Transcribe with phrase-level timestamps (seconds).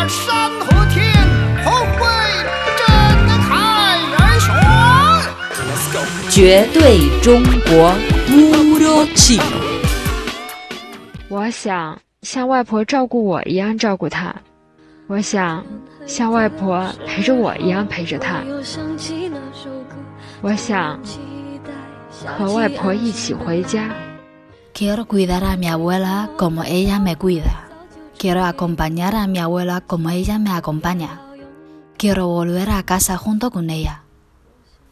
[0.00, 1.12] 把山和天
[1.62, 2.06] 同为
[2.78, 2.88] 真
[3.42, 4.48] 开元选。
[6.30, 7.94] 绝对中国。
[11.28, 14.34] 我想像外婆照顾我一样照顾她，
[15.06, 15.62] 我想
[16.06, 18.42] 像外婆陪着我一样陪着她，
[20.40, 20.98] 我想
[22.24, 23.90] 和外婆一起回家。
[24.72, 27.69] Quiero cuidar a mi abuela como ella me cuida.
[28.20, 31.22] Quiero acompañar a mi abuela como ella me acompaña.
[31.96, 34.04] Quiero volver a casa junto con ella.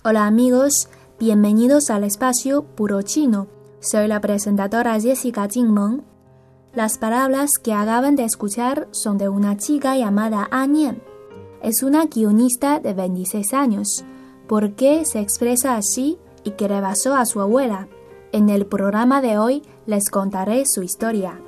[0.03, 0.89] Hola amigos,
[1.21, 3.47] bienvenidos al espacio Puro Chino.
[3.81, 6.05] Soy la presentadora Jessica Jingmeng.
[6.73, 11.03] Las palabras que acaban de escuchar son de una chica llamada Anien.
[11.63, 14.07] Es una guionista de 26 años.
[14.49, 17.89] ¿Por qué se expresa así y que rebasó a su abuela?
[18.33, 21.43] En el programa de hoy les contaré su historia.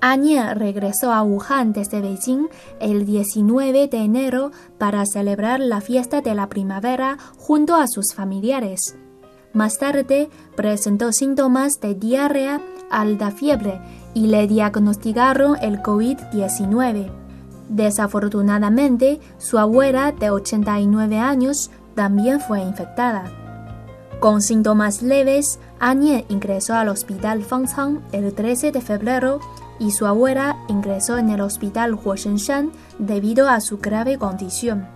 [0.00, 2.48] Anya regresó a Wuhan desde Beijing
[2.78, 8.96] el 19 de enero para celebrar la fiesta de la primavera junto a sus familiares.
[9.52, 13.80] Más tarde presentó síntomas de diarrea, alta fiebre
[14.14, 17.10] y le diagnosticaron el COVID-19.
[17.68, 23.32] Desafortunadamente, su abuela de 89 años también fue infectada.
[24.20, 29.40] Con síntomas leves, Anya ingresó al hospital Fangchang el 13 de febrero
[29.78, 34.86] y su abuela ingresó en el hospital Huoshenshan debido a su grave condición.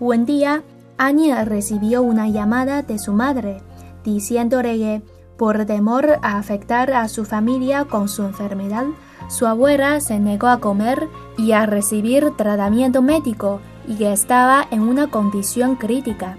[0.00, 0.62] Un día,
[0.98, 3.62] Anya recibió una llamada de su madre
[4.04, 5.02] diciéndole que,
[5.36, 8.86] por temor a afectar a su familia con su enfermedad,
[9.28, 14.82] su abuela se negó a comer y a recibir tratamiento médico y que estaba en
[14.82, 16.38] una condición crítica.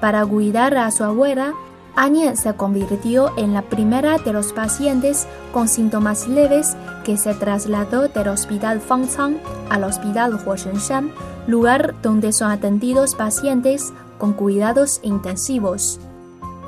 [0.00, 1.54] Para cuidar a su abuela,
[1.96, 8.08] Anya se convirtió en la primera de los pacientes con síntomas leves que se trasladó
[8.08, 9.38] del hospital Fangchang
[9.68, 11.10] al hospital Huoshenshan,
[11.46, 16.00] lugar donde son atendidos pacientes con cuidados intensivos.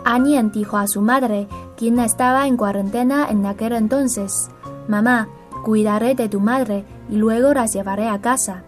[0.05, 4.51] Anya dijo a su madre, quien estaba en cuarentena en aquel entonces,
[4.89, 5.29] Mamá,
[5.63, 8.65] cuidaré de tu madre y luego la llevaré a casa.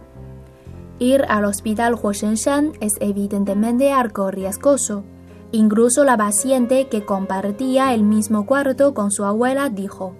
[0.97, 5.03] Ir al hospital Huoshenshan es evidentemente algo riesgoso.
[5.51, 10.15] Incluso la paciente que compartía el mismo cuarto con su abuela dijo,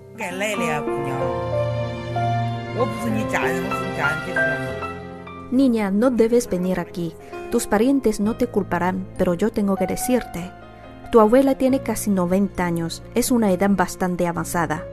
[5.51, 7.13] Niña, no debes venir aquí.
[7.51, 10.51] Tus parientes no te culparán, pero yo tengo que decirte.
[11.11, 14.83] Tu abuela tiene casi 90 años, es una edad bastante avanzada.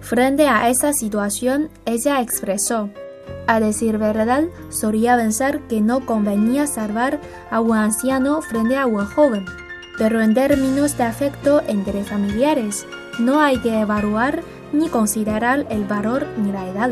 [0.00, 2.88] Frente a esa situación, ella expresó,
[3.46, 9.04] a decir verdad, solía pensar que no convenía salvar a un anciano frente a un
[9.04, 9.46] joven,
[9.98, 12.86] pero en términos de afecto entre familiares,
[13.18, 14.42] no hay que evaluar
[14.72, 16.90] ni considerar el valor ni la edad.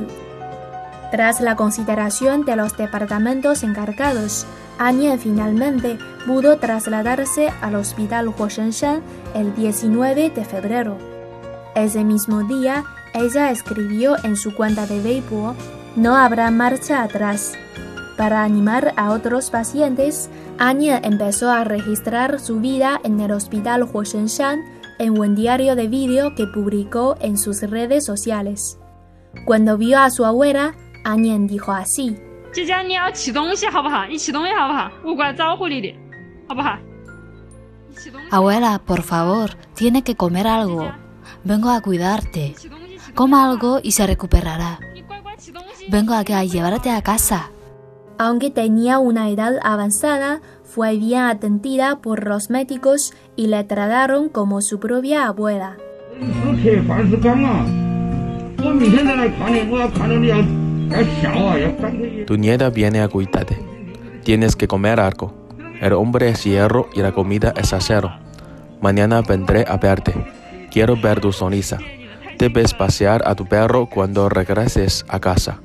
[1.10, 4.46] Tras la consideración de los departamentos encargados,
[4.78, 9.02] Anya finalmente pudo trasladarse al hospital Huoshenshan
[9.34, 10.96] el 19 de febrero.
[11.74, 15.54] Ese mismo día, ella escribió en su cuenta de Weibo,
[15.96, 17.54] no habrá marcha atrás.
[18.16, 20.30] Para animar a otros pacientes,
[20.62, 24.60] Anya empezó a registrar su vida en el hospital Huoshensan
[24.98, 28.78] en un diario de vídeo que publicó en sus redes sociales.
[29.46, 32.14] Cuando vio a su abuela, Anya dijo así:
[38.30, 40.92] Abuela, por favor, tiene que comer algo.
[41.42, 42.54] Vengo a cuidarte.
[43.14, 44.78] Coma algo y se recuperará.
[45.88, 47.50] Vengo aquí a llevarte a casa.
[48.22, 54.60] Aunque tenía una edad avanzada, fue bien atendida por los médicos y la trataron como
[54.60, 55.76] su propia abuela.
[62.26, 63.58] Tu nieta viene a cuidarte.
[64.22, 65.34] Tienes que comer algo.
[65.80, 68.12] El hombre es hierro y la comida es acero.
[68.80, 70.14] Mañana vendré a verte.
[70.70, 71.78] Quiero ver tu sonrisa.
[72.38, 75.60] Debes pasear a tu perro cuando regreses a casa.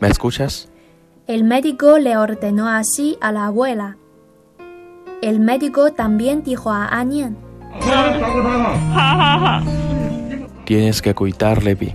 [0.00, 0.68] ¿Me escuchas?
[1.26, 3.96] El médico le ordenó así a la abuela.
[5.22, 7.36] El médico también dijo a Anian.
[10.64, 11.94] Tienes que cuidarle, Vi.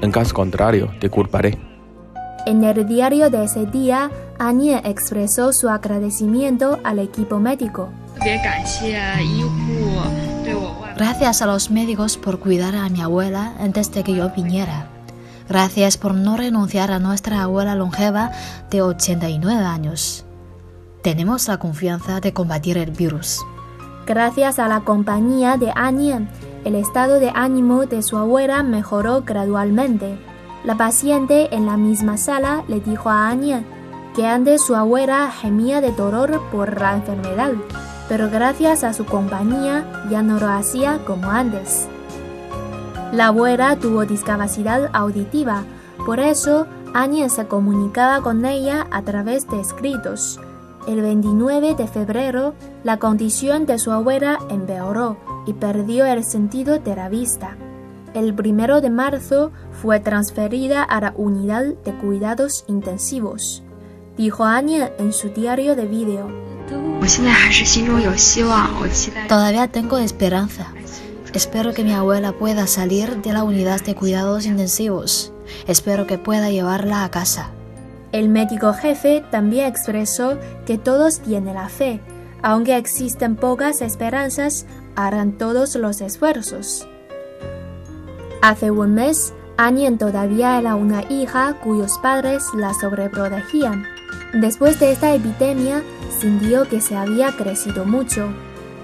[0.00, 1.58] En caso contrario, te culparé.
[2.46, 7.90] En el diario de ese día, Anian expresó su agradecimiento al equipo médico.
[10.96, 14.86] Gracias a los médicos por cuidar a mi abuela antes de que yo viniera.
[15.46, 18.30] Gracias por no renunciar a nuestra abuela longeva
[18.70, 20.24] de 89 años.
[21.02, 23.40] Tenemos la confianza de combatir el virus.
[24.06, 26.28] Gracias a la compañía de Anya,
[26.64, 30.16] el estado de ánimo de su abuela mejoró gradualmente.
[30.64, 33.64] La paciente en la misma sala le dijo a Anya
[34.14, 37.52] que antes su abuela gemía de dolor por la enfermedad,
[38.08, 41.88] pero gracias a su compañía ya no lo hacía como antes.
[43.12, 45.64] La abuela tuvo discapacidad auditiva,
[46.06, 50.38] por eso Anya se comunicaba con ella a través de escritos.
[50.86, 56.96] El 29 de febrero, la condición de su abuela empeoró y perdió el sentido de
[56.96, 57.56] la vista.
[58.14, 63.62] El 1 de marzo fue transferida a la unidad de cuidados intensivos,
[64.16, 66.28] dijo Anya en su diario de vídeo.
[69.28, 70.66] Todavía tengo esperanza.
[71.32, 75.32] Espero que mi abuela pueda salir de la unidad de cuidados intensivos.
[75.68, 77.50] Espero que pueda llevarla a casa.
[78.12, 82.00] El médico jefe también expresó que todos tienen la fe.
[82.42, 84.66] Aunque existen pocas esperanzas,
[84.96, 86.86] harán todos los esfuerzos.
[88.42, 93.84] Hace un mes, Anien todavía era una hija cuyos padres la sobreprotegían.
[94.34, 95.82] Después de esta epidemia,
[96.20, 98.28] sintió que se había crecido mucho.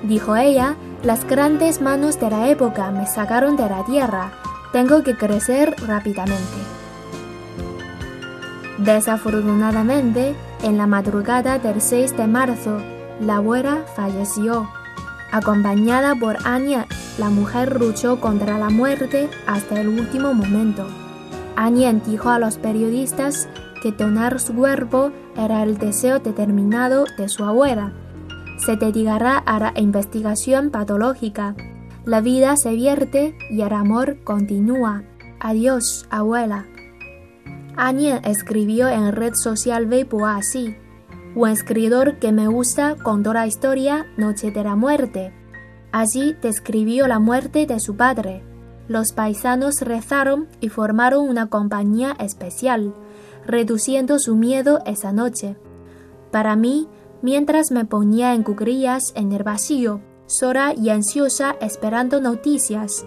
[0.05, 4.33] Dijo ella, las grandes manos de la época me sacaron de la tierra.
[4.73, 6.78] Tengo que crecer rápidamente.
[8.79, 12.79] Desafortunadamente, en la madrugada del 6 de marzo,
[13.21, 14.69] la abuela falleció.
[15.33, 16.87] Acompañada por Anya,
[17.19, 20.87] la mujer luchó contra la muerte hasta el último momento.
[21.57, 23.49] Anya dijo a los periodistas
[23.83, 27.93] que donar su cuerpo era el deseo determinado de su abuela.
[28.59, 31.57] Se dedicará a la investigación patológica.
[32.05, 35.03] La vida se vierte y el amor continúa.
[35.41, 36.65] Adiós, abuela.
[37.81, 40.75] Anya escribió en red social Weibo así.
[41.37, 45.33] Un escritor que me gusta contó la historia Noche de la Muerte.
[45.93, 48.43] Allí describió la muerte de su padre.
[48.89, 52.95] Los paisanos rezaron y formaron una compañía especial,
[53.47, 55.57] reduciendo su miedo esa noche.
[56.33, 56.89] Para mí,
[57.23, 63.07] mientras me ponía en cuclillas en el vacío, sola y ansiosa esperando noticias,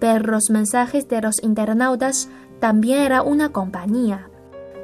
[0.00, 2.28] ver los mensajes de los internautas
[2.60, 4.28] también era una compañía.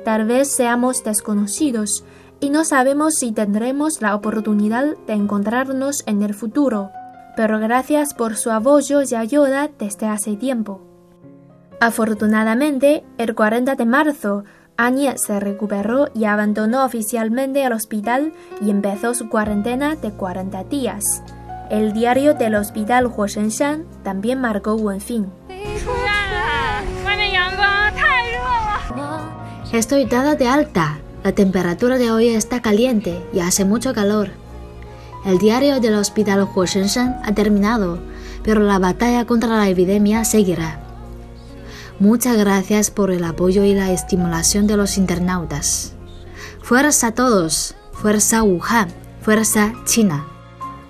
[0.05, 2.05] Tal vez seamos desconocidos
[2.41, 6.91] y no sabemos si tendremos la oportunidad de encontrarnos en el futuro,
[7.37, 10.81] pero gracias por su apoyo y ayuda desde hace tiempo.
[11.81, 14.45] Afortunadamente, el 40 de marzo,
[14.77, 21.23] Anya se recuperó y abandonó oficialmente el hospital y empezó su cuarentena de 40 días.
[21.71, 25.27] El diario del hospital Huoshenshan también marcó buen fin.
[29.75, 31.01] Estoy dada de alta.
[31.25, 34.31] La temperatura de hoy está caliente y hace mucho calor.
[35.27, 37.99] El diario del hospital Huoshenshan ha terminado,
[38.45, 40.79] pero la batalla contra la epidemia seguirá.
[41.99, 45.95] Muchas gracias por el apoyo y la estimulación de los internautas.
[46.63, 48.91] Fuerza a todos, fuerza Wuhan,
[49.23, 50.25] fuerza China.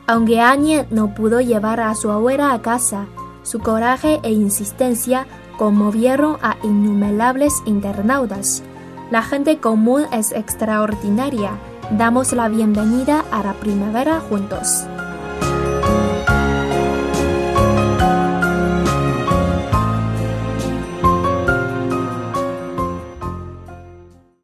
[0.06, 3.06] Aunque Anya no pudo llevar a su abuela a casa,
[3.44, 5.26] su coraje e insistencia
[5.56, 8.62] conmovieron a innumerables internautas.
[9.10, 11.52] La gente común es extraordinaria.
[11.90, 14.86] Damos la bienvenida a la primavera juntos.